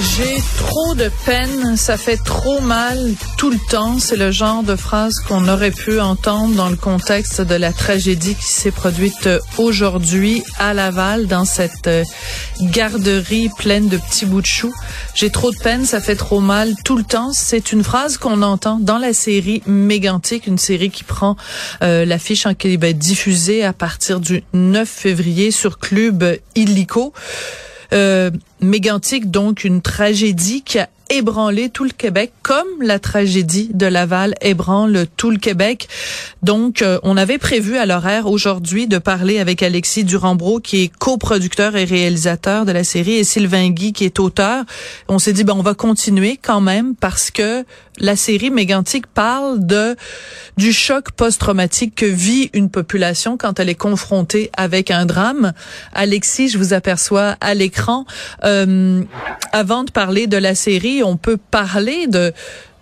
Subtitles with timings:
[0.00, 4.00] J'ai trop de peine, ça fait trop mal tout le temps.
[4.00, 8.34] C'est le genre de phrase qu'on aurait pu entendre dans le contexte de la tragédie
[8.34, 12.02] qui s'est produite aujourd'hui à Laval dans cette euh,
[12.60, 14.74] garderie pleine de petits bouts de choux.
[15.14, 17.32] J'ai trop de peine, ça fait trop mal tout le temps.
[17.32, 21.36] C'est une phrase qu'on entend dans la série Mégantique, une série qui prend
[21.82, 27.12] euh, l'affiche en qui va être diffusée à partir du 9 février sur Club Illico.
[27.92, 28.30] Euh,
[28.64, 34.34] mégantique, donc une tragédie qui a ébranlé tout le Québec, comme la tragédie de Laval
[34.40, 35.88] ébranle tout le Québec.
[36.42, 40.88] Donc, euh, on avait prévu à l'horaire aujourd'hui de parler avec Alexis Durambro, qui est
[40.88, 44.64] coproducteur et réalisateur de la série, et Sylvain Guy, qui est auteur.
[45.08, 47.64] On s'est dit, ben, on va continuer quand même parce que
[47.98, 49.96] la série Mégantique parle de
[50.56, 55.52] du choc post-traumatique que vit une population quand elle est confrontée avec un drame.
[55.92, 58.04] Alexis, je vous aperçois à l'écran.
[58.44, 58.53] Euh,
[59.52, 62.32] avant de parler de la série, on peut parler de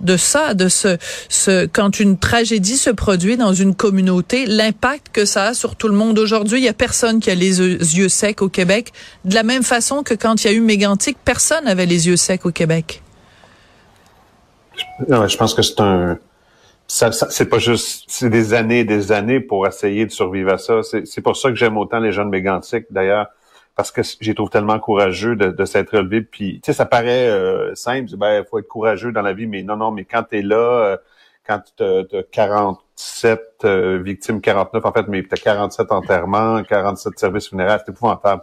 [0.03, 5.25] de ça, de ce, ce quand une tragédie se produit dans une communauté, l'impact que
[5.25, 6.19] ça a sur tout le monde.
[6.19, 8.93] Aujourd'hui, il y a personne qui a les yeux secs au Québec,
[9.25, 12.17] de la même façon que quand il y a eu Mégantic, personne n'avait les yeux
[12.17, 13.03] secs au Québec.
[15.09, 16.19] Non, je pense que c'est un
[16.89, 20.81] ça, c'est pas juste c'est des années des années pour essayer de survivre à ça.
[20.83, 23.29] C'est pour ça que j'aime autant les jeunes mégantiques d'ailleurs
[23.75, 26.23] parce que j'ai trouve tellement courageux de, de s'être relevé.
[26.23, 29.63] Puis, tu sais, ça paraît euh, simple, ben, faut être courageux dans la vie, mais
[29.63, 30.97] non, non, mais quand tu es là, euh,
[31.47, 37.19] quand tu as, 47 euh, victimes, 49 en fait, mais tu as 47 enterrements, 47
[37.19, 38.43] services funéraires, c'est épouvantable.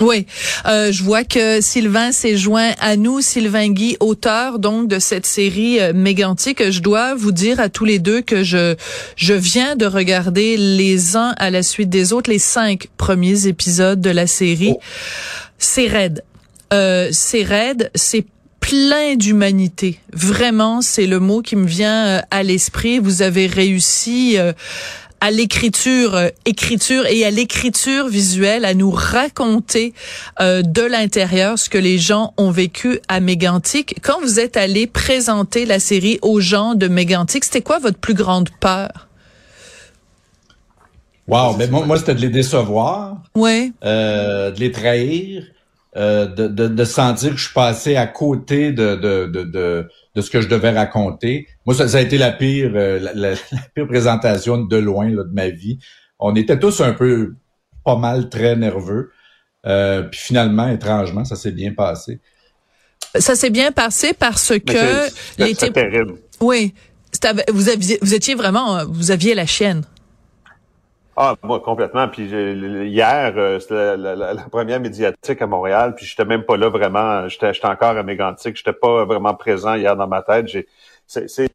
[0.00, 0.26] Oui,
[0.66, 5.26] euh, je vois que Sylvain s'est joint à nous, Sylvain Guy, auteur donc de cette
[5.26, 6.70] série euh, mégantique.
[6.70, 8.74] Je dois vous dire à tous les deux que je
[9.16, 14.00] je viens de regarder les uns à la suite des autres les cinq premiers épisodes
[14.00, 14.74] de la série.
[14.74, 14.80] Oh.
[15.58, 16.22] C'est raide.
[16.72, 18.26] Euh, c'est raide, c'est
[18.60, 20.00] plein d'humanité.
[20.12, 22.98] Vraiment, c'est le mot qui me vient euh, à l'esprit.
[22.98, 24.52] Vous avez réussi euh,
[25.20, 29.94] à l'écriture euh, écriture et à l'écriture visuelle à nous raconter
[30.40, 33.96] euh, de l'intérieur ce que les gens ont vécu à Mégantic.
[34.02, 38.14] Quand vous êtes allé présenter la série aux gens de Mégantic, c'était quoi votre plus
[38.14, 39.06] grande peur?
[41.28, 43.72] Wow, ben moi, moi c'était de les décevoir, ouais.
[43.84, 45.44] euh, de les trahir,
[45.96, 49.88] euh, de, de, de, sentir que je suis passé à côté de, de, de, de,
[50.20, 51.46] ce que je devais raconter.
[51.64, 53.34] Moi, ça, ça a été la pire, euh, la,
[53.74, 55.78] pire présentation de loin là, de ma vie.
[56.18, 57.34] On était tous un peu
[57.84, 59.10] pas mal très nerveux.
[59.66, 62.20] Euh, puis finalement, étrangement, ça s'est bien passé.
[63.18, 66.14] Ça s'est bien passé parce que les terrible.
[66.40, 66.74] Oui,
[67.52, 69.82] vous aviez, vous étiez vraiment, vous aviez la chienne.
[71.18, 72.08] Ah, moi, complètement.
[72.08, 77.26] Puis hier, euh, c'était la, première médiatique à Montréal, puis j'étais même pas là vraiment.
[77.28, 78.56] J'étais, encore à Mégantic.
[78.56, 80.48] J'étais pas vraiment présent hier dans ma tête.
[80.48, 80.68] J'ai,
[81.06, 81.48] c'est,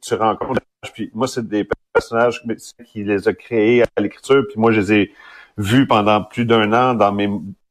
[0.00, 0.60] tu rencontres,
[0.94, 2.42] puis moi, c'est des personnages
[2.86, 5.12] qui les a créés à l'écriture, puis moi, je les ai
[5.58, 7.28] vus pendant plus d'un an dans mes,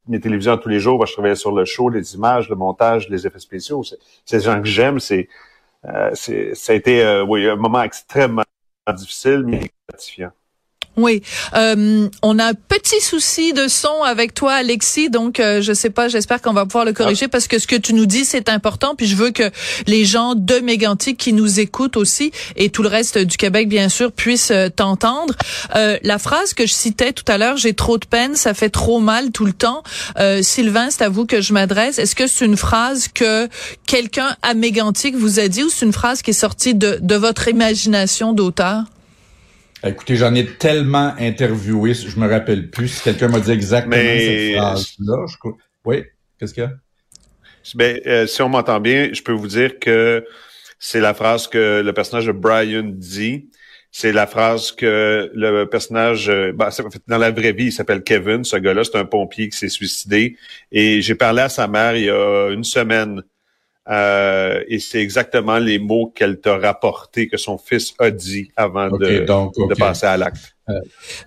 [0.08, 1.04] mes télévisions tous les jours.
[1.06, 3.82] je travaillais sur le show, les images, le montage, les effets spéciaux.
[3.84, 5.00] C'est, c'est des gens que j'aime.
[5.00, 5.28] C'est,
[5.86, 8.44] euh, c'est, ça a été, euh, oui, un moment extrêmement
[8.94, 10.32] difficile, mais gratifiant.
[10.96, 11.22] Oui,
[11.54, 15.08] euh, on a un petit souci de son avec toi, Alexis.
[15.08, 16.08] Donc, euh, je sais pas.
[16.08, 18.94] J'espère qu'on va pouvoir le corriger parce que ce que tu nous dis, c'est important.
[18.94, 19.50] Puis je veux que
[19.86, 23.88] les gens de Mégantic qui nous écoutent aussi et tout le reste du Québec, bien
[23.88, 25.34] sûr, puissent euh, t'entendre.
[25.76, 28.70] Euh, la phrase que je citais tout à l'heure, j'ai trop de peine, ça fait
[28.70, 29.82] trop mal tout le temps.
[30.42, 31.98] Sylvain, c'est à vous que je m'adresse.
[31.98, 33.48] Est-ce que c'est une phrase que
[33.86, 37.14] quelqu'un à Mégantic vous a dit ou c'est une phrase qui est sortie de, de
[37.14, 38.84] votre imagination d'auteur?
[39.84, 44.54] Écoutez, j'en ai tellement interviewé, je me rappelle plus si quelqu'un m'a dit exactement cette
[44.54, 45.26] phrase-là.
[45.84, 46.04] Oui,
[46.38, 46.72] qu'est-ce qu'il y a?
[47.74, 50.24] Ben, euh, si on m'entend bien, je peux vous dire que
[50.78, 53.48] c'est la phrase que le personnage de Brian dit.
[53.94, 56.70] C'est la phrase que le personnage, euh, ben,
[57.08, 58.42] dans la vraie vie, il s'appelle Kevin.
[58.42, 60.36] Ce gars-là, c'est un pompier qui s'est suicidé.
[60.70, 63.22] Et j'ai parlé à sa mère il y a une semaine.
[63.88, 68.88] Euh, et c'est exactement les mots qu'elle t'a rapportés que son fils a dit avant
[68.90, 70.54] de, de, passer à l'acte.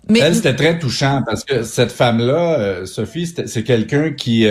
[0.10, 0.20] Mais...
[0.20, 4.48] Elle, c'était très touchant parce que cette femme-là, Sophie, c'est quelqu'un qui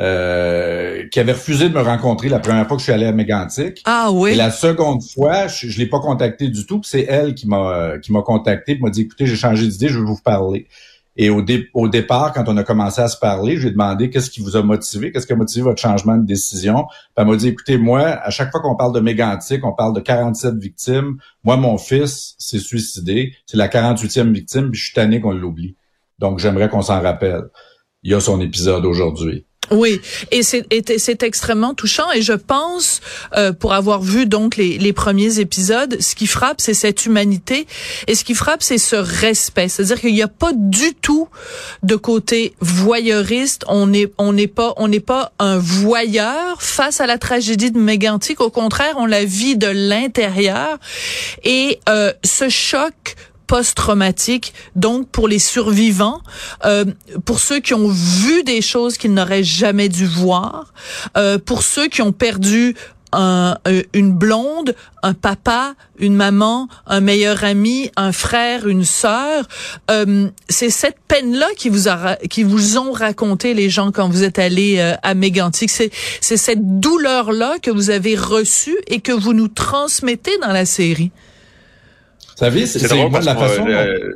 [0.00, 3.12] euh, qui avait refusé de me rencontrer la première fois que je suis allé à
[3.12, 3.82] Mégantic.
[3.84, 4.30] Ah oui?
[4.30, 6.80] Et la seconde fois, je, je l'ai pas contacté du tout.
[6.84, 10.04] C'est elle qui m'a qui m'a contacté, m'a dit écoutez, j'ai changé d'idée, je veux
[10.04, 10.68] vous parler.
[11.16, 14.30] Et au, départ, quand on a commencé à se parler, je lui ai demandé qu'est-ce
[14.30, 16.86] qui vous a motivé, qu'est-ce qui a motivé votre changement de décision.
[16.86, 19.94] Puis elle m'a dit écoutez, moi, à chaque fois qu'on parle de Mégantic, on parle
[19.94, 21.18] de 47 victimes.
[21.44, 23.34] Moi, mon fils s'est suicidé.
[23.46, 25.76] C'est la 48e victime, puis je suis tanné qu'on l'oublie.
[26.18, 27.44] Donc, j'aimerais qu'on s'en rappelle.
[28.02, 29.46] Il y a son épisode aujourd'hui.
[29.70, 30.00] Oui,
[30.32, 32.10] et c'est extrêmement touchant.
[32.12, 33.00] Et je pense,
[33.36, 37.66] euh, pour avoir vu donc les, les premiers épisodes, ce qui frappe, c'est cette humanité.
[38.08, 39.68] Et ce qui frappe, c'est ce respect.
[39.68, 41.28] C'est-à-dire qu'il n'y a pas du tout
[41.84, 43.64] de côté voyeuriste.
[43.68, 47.78] On n'est on n'est pas on n'est pas un voyeur face à la tragédie de
[47.78, 48.40] Mégantic.
[48.40, 50.78] Au contraire, on la vit de l'intérieur.
[51.44, 53.14] Et euh, ce choc
[53.50, 54.54] post-traumatique.
[54.76, 56.20] Donc, pour les survivants,
[56.64, 56.84] euh,
[57.24, 60.72] pour ceux qui ont vu des choses qu'ils n'auraient jamais dû voir,
[61.16, 62.76] euh, pour ceux qui ont perdu
[63.12, 69.48] un, euh, une blonde, un papa, une maman, un meilleur ami, un frère, une sœur.
[69.90, 74.22] Euh, c'est cette peine-là qui vous a, qui vous ont raconté les gens quand vous
[74.22, 75.70] êtes allés euh, à Mégantic.
[75.70, 80.66] C'est, c'est cette douleur-là que vous avez reçue et que vous nous transmettez dans la
[80.66, 81.10] série
[82.36, 83.66] savez, c'est drôle de la façon.
[83.68, 84.12] Euh,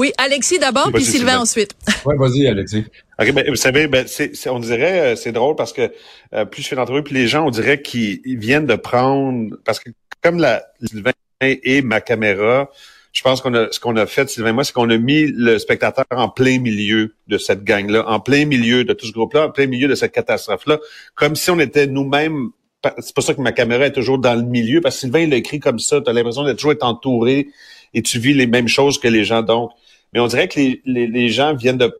[0.00, 1.74] oui, Alexis d'abord, puis Sylvain, ensuite.
[2.06, 2.86] Oui, vas-y, Alexis.
[3.18, 4.06] Ben, vous savez, ben,
[4.46, 5.92] on dirait, euh, c'est drôle parce que
[6.32, 9.78] euh, plus je fais d'entrevue, plus les gens, on dirait qu'ils viennent de prendre, parce
[9.78, 9.90] que
[10.22, 11.12] comme la Sylvain
[11.42, 12.70] et ma caméra,
[13.12, 15.26] je pense qu'on a, ce qu'on a fait, Sylvain et moi, c'est qu'on a mis
[15.26, 19.48] le spectateur en plein milieu de cette gang-là, en plein milieu de tout ce groupe-là,
[19.48, 20.78] en plein milieu de cette catastrophe-là,
[21.14, 22.50] comme si on était nous-mêmes
[22.98, 25.36] c'est pour ça que ma caméra est toujours dans le milieu, parce que Sylvain l'a
[25.36, 27.48] écrit comme ça, tu as l'impression d'être toujours entouré
[27.94, 29.42] et tu vis les mêmes choses que les gens.
[29.42, 29.70] Donc,
[30.12, 31.92] mais on dirait que les, les, gens viennent de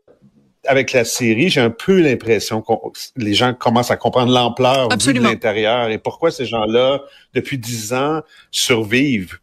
[0.67, 2.73] avec la série, j'ai un peu l'impression que
[3.17, 7.01] les gens commencent à comprendre l'ampleur de l'intérieur et pourquoi ces gens-là,
[7.33, 9.39] depuis dix ans, survivent.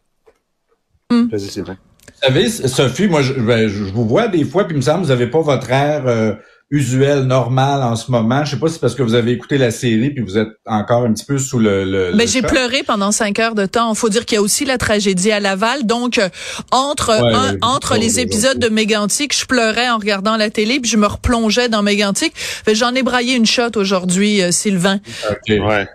[1.11, 1.27] Mm.
[1.29, 1.77] Vas-y, Sylvain.
[2.07, 5.03] Vous savez, Sophie, moi, je, ben, je, vous vois des fois, puis il me semble,
[5.03, 6.33] vous n'avez pas votre air euh,
[6.71, 8.45] usuel, normal en ce moment.
[8.45, 10.49] Je sais pas si c'est parce que vous avez écouté la série puis vous êtes
[10.67, 11.83] encore un petit peu sous le.
[11.83, 13.91] le Mais j'ai pleuré pendant cinq heures de temps.
[13.91, 15.85] Il faut dire qu'il y a aussi la tragédie à Laval.
[15.85, 16.29] Donc euh,
[16.71, 17.19] entre
[17.63, 21.69] entre les épisodes de Mégantic, je pleurais en regardant la télé puis je me replongeais
[21.69, 22.33] dans Mégantic.
[22.71, 24.99] J'en ai braillé une shot aujourd'hui, euh, Sylvain.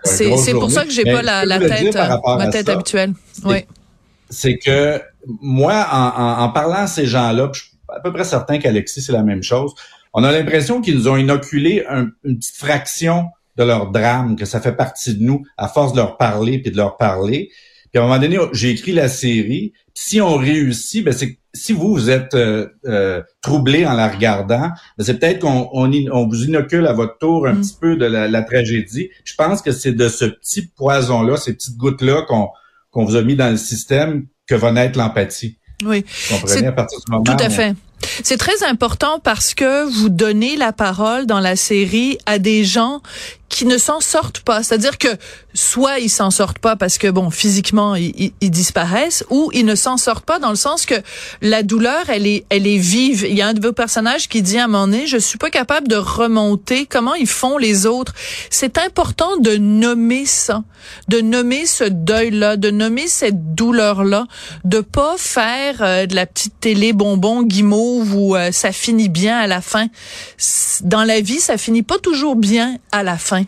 [0.03, 3.13] C'est pour ça que j'ai pas la, la tête euh, ma tête habituelle.
[3.45, 3.65] Oui.
[4.29, 4.99] C'est que
[5.41, 9.13] moi, en, en, parlant à ces gens-là, je suis à peu près certain qu'Alexis c'est
[9.13, 9.73] la même chose
[10.15, 11.85] on a l'impression qu'ils nous ont inoculé
[12.23, 13.25] une petite fraction
[13.57, 16.71] de leur drame, que ça fait partie de nous à force de leur parler puis
[16.71, 17.49] de leur parler.
[17.91, 19.73] Puis à un moment donné, j'ai écrit la série.
[19.93, 24.69] Si on réussit, ben c'est si vous vous êtes euh, euh, troublé en la regardant,
[24.97, 27.61] ben c'est peut-être qu'on on, vous inocule à votre tour un mm.
[27.61, 29.09] petit peu de la, tragédie.
[29.23, 32.49] Je pense que c'est de ce petit poison-là, ces petites gouttes-là qu'on
[32.91, 35.57] qu'on vous a mis dans le système que va naître l'empathie.
[35.83, 36.05] Oui.
[36.29, 37.75] Vous comprenez à partir du moment Tout à fait.
[38.23, 43.01] C'est très important parce que vous donnez la parole dans la série à des gens
[43.55, 44.63] qui ne s'en sortent pas.
[44.63, 45.07] C'est-à-dire que
[45.53, 49.95] soit ils s'en sortent pas parce que bon physiquement ils, disparaissent, ou ils ne s'en
[49.95, 50.95] sortent pas dans le sens que
[51.41, 53.25] la douleur elle est elle est vive.
[53.25, 55.37] Il y a un de vos personnages qui dit à un moment donné je suis
[55.37, 56.85] pas capable de remonter.
[56.85, 58.13] Comment ils font les autres
[58.49, 60.65] C'est important de nommer ça,
[61.07, 64.25] de nommer ce deuil là, de nommer cette douleur là,
[64.65, 69.37] de pas faire euh, de la petite télé bonbon guimauve où euh, ça finit bien
[69.37, 69.87] à la fin.
[70.81, 73.44] Dans la vie ça finit pas toujours bien à la fin.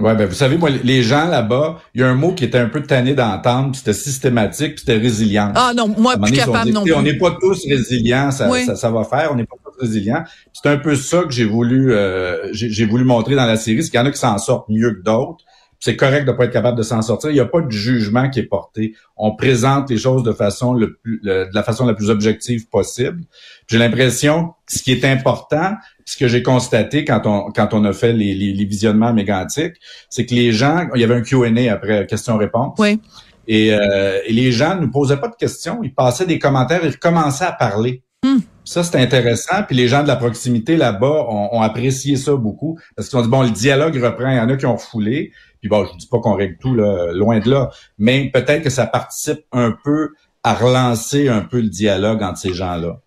[0.00, 2.58] Ouais, ben vous savez, moi, les gens là-bas, il y a un mot qui était
[2.58, 5.52] un peu tanné d'entendre, c'était systématique, puis c'était résilience.
[5.54, 6.94] Ah non, moi plus capable non plus.
[6.94, 10.24] On n'est pas tous résilients, ça, ça, va faire, on n'est pas tous résilients.
[10.52, 13.90] C'est un peu ça que j'ai voulu euh, j'ai voulu montrer dans la série, c'est
[13.90, 15.44] qu'il y en a qui s'en sortent mieux que d'autres.
[15.80, 17.30] C'est correct de pas être capable de s'en sortir.
[17.30, 18.94] Il n'y a pas de jugement qui est porté.
[19.16, 23.22] On présente les choses de façon le plus, de la façon la plus objective possible.
[23.66, 25.72] J'ai l'impression que ce qui est important,
[26.04, 29.76] ce que j'ai constaté quand on quand on a fait les, les, visionnements mégantiques,
[30.10, 32.74] c'est que les gens, il y avait un Q&A après question-réponse.
[32.78, 33.00] Oui.
[33.48, 36.80] Et, euh, et, les gens ne nous posaient pas de questions, ils passaient des commentaires,
[36.84, 38.02] ils recommençaient à parler.
[38.22, 38.40] Hmm.
[38.64, 39.62] Ça, c'est intéressant.
[39.66, 42.78] Puis les gens de la proximité là-bas ont, apprécié ça beaucoup.
[42.94, 44.30] Parce qu'ils ont dit, bon, le dialogue reprend.
[44.30, 45.32] Il y en a qui ont refoulé.
[45.60, 47.70] Puis bon, je dis pas qu'on règle tout, là, loin de là.
[47.98, 50.10] Mais peut-être que ça participe un peu
[50.42, 53.00] à relancer un peu le dialogue entre ces gens-là.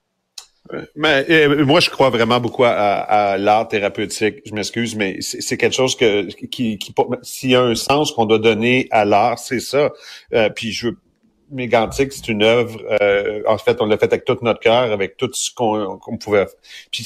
[0.96, 4.38] Mais euh, moi, je crois vraiment beaucoup à, l'art thérapeutique.
[4.46, 8.26] Je m'excuse, mais c'est quelque chose que qui, qui s'il y a un sens qu'on
[8.26, 9.92] doit donner à l'art, c'est ça.
[10.34, 10.98] Euh, puis je veux
[11.54, 12.82] Mégantic, c'est une œuvre.
[13.02, 16.48] Euh, en fait, on l'a fait avec tout notre cœur, avec tout ce qu'on pouvait.
[16.92, 17.06] Puis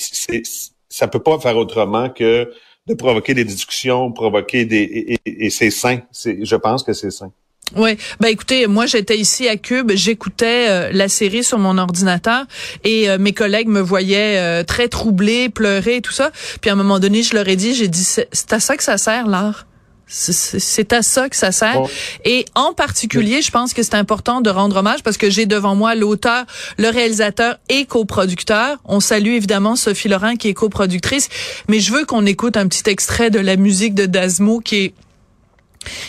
[0.90, 2.52] ça peut pas faire autrement que
[2.88, 6.00] de provoquer des discussions, provoquer des et, c'est sain.
[6.12, 7.32] C'est, je pense que c'est sain.
[7.76, 12.46] Oui, ben écoutez, moi j'étais ici à Cube, j'écoutais euh, la série sur mon ordinateur
[12.86, 16.32] et euh, mes collègues me voyaient euh, très troublée, pleurer et tout ça.
[16.62, 18.84] Puis à un moment donné, je leur ai dit, j'ai dit, c'est à ça que
[18.84, 19.68] ça sert l'art.
[20.08, 21.82] C'est à ça que ça sert.
[22.24, 25.76] Et en particulier, je pense que c'est important de rendre hommage parce que j'ai devant
[25.76, 26.46] moi l'auteur,
[26.78, 28.78] le réalisateur et coproducteur.
[28.86, 31.30] On salue évidemment Sophie Laurent qui est coproductrice,
[31.68, 34.94] mais je veux qu'on écoute un petit extrait de la musique de Dasmo qui est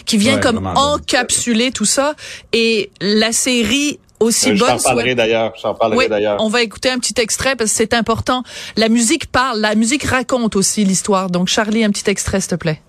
[0.06, 2.14] qui vient comme encapsuler tout ça.
[2.52, 4.70] Et la série aussi bonne.
[4.70, 5.52] J'en parlerai d'ailleurs.
[5.60, 6.36] J'en parlerai d'ailleurs.
[6.40, 8.42] On va écouter un petit extrait parce que c'est important.
[8.76, 11.30] La musique parle, la musique raconte aussi l'histoire.
[11.30, 12.80] Donc Charlie, un petit extrait, s'il te plaît.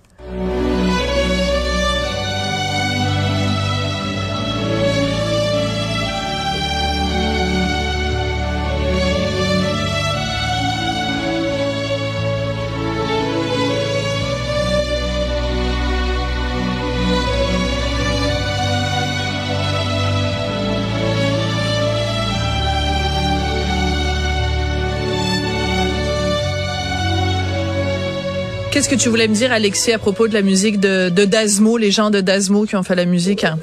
[28.80, 31.76] Qu'est-ce que tu voulais me dire, Alexis, à propos de la musique de, de Dasmo,
[31.76, 33.44] les gens de Dasmo qui ont fait la musique?
[33.44, 33.60] Hein?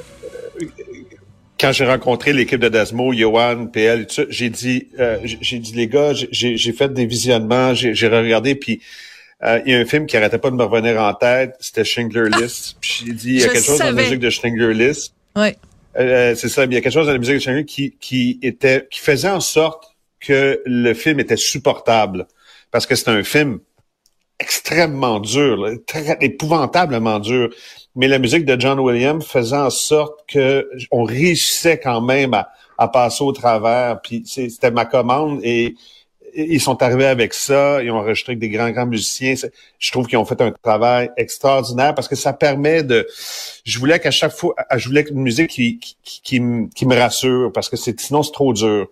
[1.59, 6.13] Quand j'ai rencontré l'équipe de Dasmo, Johan, PL, j'ai dit, euh, j'ai dit les gars,
[6.13, 8.79] j'ai fait des visionnements, j'ai regardé, puis
[9.43, 11.83] euh, il y a un film qui arrêtait pas de me revenir en tête, c'était
[11.83, 12.39] Schindler ah!
[12.39, 12.77] List.
[12.79, 15.15] puis j'ai dit, il y a quelque chose dans la musique de Schindler List.
[15.35, 15.47] Oui.
[15.97, 18.37] Euh, c'est ça, il y a quelque chose dans la musique de Schindler qui, qui
[18.43, 22.27] était, qui faisait en sorte que le film était supportable.
[22.69, 23.61] Parce que c'est un film
[24.39, 27.49] extrêmement dur, très épouvantablement dur.
[27.95, 32.33] Mais la musique de John Williams faisait en sorte que on réussissait quand même
[32.77, 33.99] à, passer au travers.
[34.01, 35.75] Puis c'était ma commande et
[36.35, 39.33] ils sont arrivés avec ça, ils ont enregistré avec des grands, grands musiciens.
[39.79, 43.07] Je trouve qu'ils ont fait un travail extraordinaire parce que ça permet de...
[43.63, 45.79] Je voulais qu'à chaque fois, je voulais une musique qui,
[46.23, 48.87] qui me rassure parce que sinon c'est trop dur.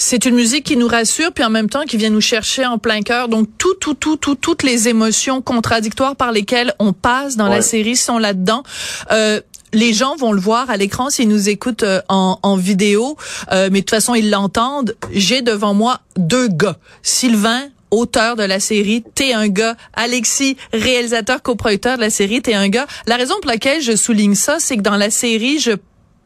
[0.00, 2.78] C'est une musique qui nous rassure, puis en même temps qui vient nous chercher en
[2.78, 3.28] plein cœur.
[3.28, 7.62] Donc tout, tout, tout, tout, toutes les émotions contradictoires par lesquelles on passe dans la
[7.62, 8.62] série sont là-dedans.
[9.10, 9.40] Euh,
[9.72, 13.16] les gens vont le voir à l'écran s'ils nous écoutent euh, en, en, vidéo,
[13.50, 14.94] euh, mais de toute façon ils l'entendent.
[15.12, 19.76] J'ai devant moi deux gars, Sylvain auteur de la série, t'es un gars.
[19.94, 22.86] Alexis, réalisateur, coproducteur de la série, t'es un gars.
[23.06, 25.72] La raison pour laquelle je souligne ça, c'est que dans la série, je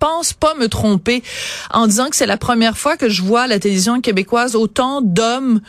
[0.03, 1.23] pense pas me tromper
[1.71, 5.01] en disant que c'est la première fois que je vois à la télévision québécoise autant
[5.01, 5.61] d'hommes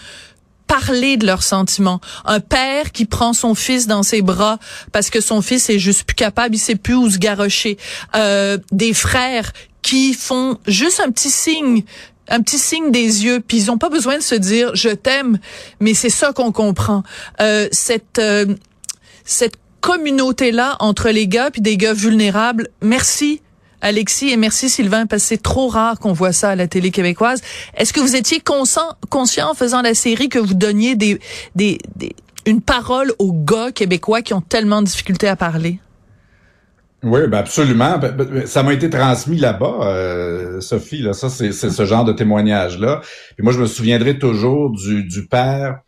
[0.66, 2.02] parler de leurs sentiments.
[2.26, 4.58] Un père qui prend son fils dans ses bras
[4.92, 7.78] parce que son fils est juste plus capable, il sait plus où se garrocher.
[8.16, 11.84] Euh, des frères qui font juste un petit signe
[12.30, 15.38] un petit signe des yeux, puis ils ont pas besoin de se dire je t'aime,
[15.80, 17.04] mais c'est ça qu'on comprend.
[17.40, 18.56] Euh, cette euh,
[19.26, 22.70] cette communauté là entre les gars puis des gars vulnérables.
[22.82, 23.42] Merci
[23.84, 26.90] Alexis, et merci Sylvain, parce que c'est trop rare qu'on voit ça à la télé
[26.90, 27.42] québécoise.
[27.78, 31.20] Est-ce que vous étiez conscient, conscient en faisant la série que vous donniez des,
[31.56, 31.78] des,
[32.46, 35.80] une parole aux gars québécois qui ont tellement de difficultés à parler?
[37.04, 37.98] Oui, ben absolument.
[37.98, 41.02] Ben, ben, ça m'a été transmis là-bas, euh, Sophie.
[41.02, 43.02] Là, ça, c'est ce genre de témoignage-là.
[43.36, 45.82] Puis moi, je me souviendrai toujours du, du père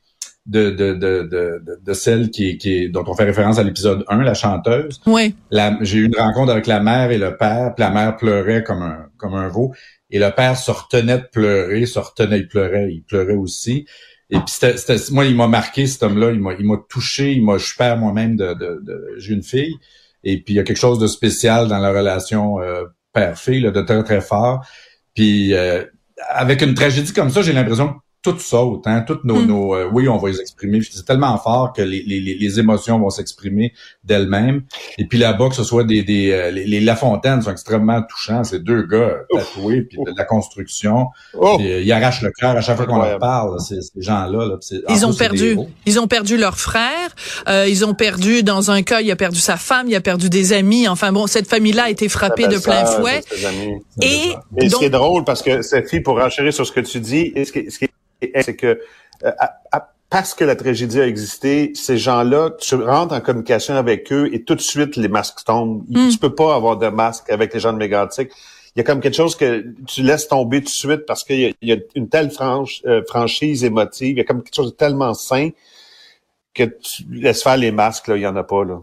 [0.46, 4.22] de, de, de, de, de celle qui, qui dont on fait référence à l'épisode 1,
[4.24, 5.02] la chanteuse.
[5.08, 5.36] Oui.
[5.82, 8.84] J'ai eu une rencontre avec la mère et le père, puis la mère pleurait comme
[8.84, 9.74] un, comme un veau,
[10.12, 13.86] et le père se retenait de pleurer, se retenait, il pleurait, il pleurait aussi.
[14.30, 17.44] Et puis c'était, moi, il m'a marqué cet homme-là, il m'a, il m'a touché, il
[17.44, 19.76] m'a, je père moi-même de, de, de j'ai une fille,
[20.24, 23.82] et puis il y a quelque chose de spécial dans la relation euh, père-fille, de
[23.82, 24.66] très très fort.
[25.16, 25.84] Puis euh,
[26.30, 27.96] avec une tragédie comme ça, j'ai l'impression
[28.34, 29.46] tout saute, hein, toutes nos, Mm.
[29.48, 30.80] nos euh, oui, on va les exprimer.
[30.82, 34.64] C'est tellement fort que les, les, les émotions vont s'exprimer d'elles-mêmes.
[34.98, 38.44] Et puis là-bas, que ce soit des, des euh, les, les Lafontaine sont extrêmement touchants.
[38.44, 41.56] Ces deux gars tatoués, puis de la construction, Oh!
[41.58, 43.60] puis, euh, ils arrachent le cœur à chaque fois qu'on leur parle.
[43.60, 44.58] Ces, ces gens-là, là,
[44.90, 47.10] Ils ont plus, perdu, ils ont perdu leur frère.
[47.48, 50.30] euh, ils ont perdu, dans un cas, il a perdu sa femme, il a perdu
[50.30, 50.88] des amis.
[50.88, 53.22] Enfin bon, cette famille-là a été frappée de plein fouet.
[54.02, 56.80] Et Et ce donc, qui est drôle, parce que Sophie, pour enchérir sur ce que
[56.82, 57.90] tu dis, et ce qui, ce qui est,
[58.22, 58.80] c'est que
[59.24, 63.76] euh, à- à- parce que la tragédie a existé, ces gens-là, tu rentres en communication
[63.76, 65.84] avec eux et tout de suite les masques tombent.
[65.90, 66.10] Mm.
[66.10, 68.30] Tu peux pas avoir de masque avec les gens de Mégantic.
[68.76, 71.40] Il y a comme quelque chose que tu laisses tomber tout de suite parce qu'il
[71.40, 74.10] y a, il y a une telle franche, euh, franchise émotive.
[74.12, 75.50] Il y a comme quelque chose de tellement sain
[76.54, 78.08] que tu laisses faire les masques.
[78.08, 78.82] Là, il y en a pas là.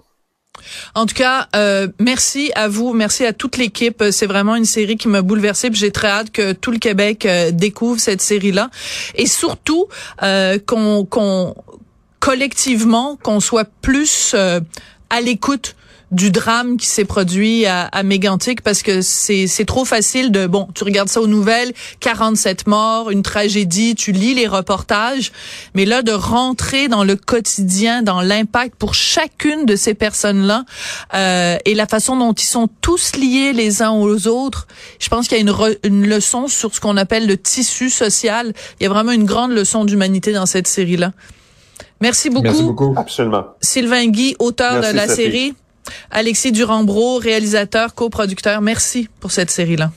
[0.94, 4.04] En tout cas, euh, merci à vous, merci à toute l'équipe.
[4.10, 5.70] C'est vraiment une série qui m'a bouleversée.
[5.70, 8.70] puis J'ai très hâte que tout le Québec euh, découvre cette série-là,
[9.14, 9.88] et surtout
[10.22, 11.54] euh, qu'on, qu'on
[12.20, 14.60] collectivement qu'on soit plus euh,
[15.10, 15.74] à l'écoute
[16.12, 20.46] du drame qui s'est produit à, à Mégantic parce que c'est c'est trop facile de
[20.46, 25.32] bon tu regardes ça aux nouvelles 47 morts une tragédie tu lis les reportages
[25.74, 30.64] mais là de rentrer dans le quotidien dans l'impact pour chacune de ces personnes là
[31.14, 34.66] euh, et la façon dont ils sont tous liés les uns aux autres
[35.00, 37.88] je pense qu'il y a une, re- une leçon sur ce qu'on appelle le tissu
[37.88, 41.12] social il y a vraiment une grande leçon d'humanité dans cette série là
[42.00, 42.42] Merci beaucoup.
[42.42, 42.94] Merci beaucoup.
[42.96, 43.44] Absolument.
[43.60, 45.22] Sylvain Guy, auteur Merci, de la Sophie.
[45.22, 45.54] série.
[46.10, 48.60] Alexis Durambro, réalisateur, coproducteur.
[48.60, 49.92] Merci pour cette série-là.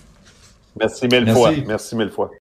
[0.79, 1.39] Merci mille Merci.
[1.39, 1.51] fois.
[1.67, 2.31] Merci mille fois.